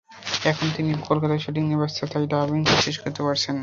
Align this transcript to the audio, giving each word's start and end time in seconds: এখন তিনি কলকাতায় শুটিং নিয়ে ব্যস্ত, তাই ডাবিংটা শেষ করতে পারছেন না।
এখন 0.45 0.67
তিনি 0.75 0.91
কলকাতায় 1.07 1.41
শুটিং 1.43 1.63
নিয়ে 1.65 1.81
ব্যস্ত, 1.81 1.99
তাই 2.11 2.25
ডাবিংটা 2.27 2.75
শেষ 2.81 2.95
করতে 2.99 3.21
পারছেন 3.23 3.53
না। 3.53 3.59